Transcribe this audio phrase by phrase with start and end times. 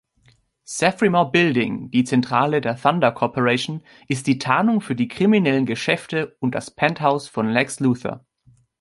[0.63, 6.55] „Zephrymore Building“, die Zentrale der Thunder Corporation, ist die Tarnung für die kriminellen Geschäfte und
[6.55, 8.25] das Penthouse von Lex Luthor.